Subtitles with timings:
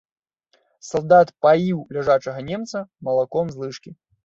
[0.87, 3.97] Салдат паіў ляжачага немца малаком з лыжкі.